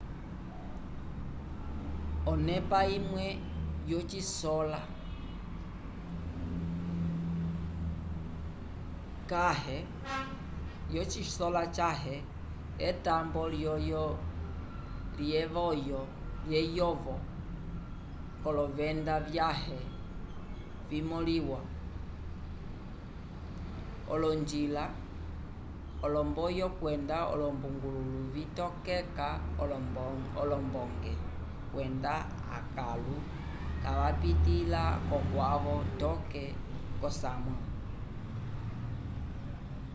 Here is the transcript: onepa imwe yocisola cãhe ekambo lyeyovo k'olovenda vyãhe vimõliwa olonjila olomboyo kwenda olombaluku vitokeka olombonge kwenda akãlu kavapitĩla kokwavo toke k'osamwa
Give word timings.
onepa 2.31 2.79
imwe 2.97 3.25
yocisola 10.91 11.61
cãhe 11.71 12.17
ekambo 12.89 13.41
lyeyovo 15.19 17.15
k'olovenda 18.43 19.15
vyãhe 19.27 19.79
vimõliwa 20.89 21.59
olonjila 24.13 24.83
olomboyo 26.05 26.67
kwenda 26.79 27.17
olombaluku 27.33 27.91
vitokeka 28.35 29.27
olombonge 30.41 31.13
kwenda 31.71 32.13
akãlu 32.57 33.15
kavapitĩla 33.83 34.83
kokwavo 35.09 35.75
toke 36.01 36.43
k'osamwa 36.99 37.55